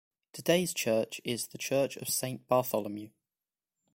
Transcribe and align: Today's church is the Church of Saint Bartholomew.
Today's 0.33 0.73
church 0.73 1.21
is 1.23 1.49
the 1.49 1.59
Church 1.59 1.95
of 1.95 2.09
Saint 2.09 2.47
Bartholomew. 2.47 3.11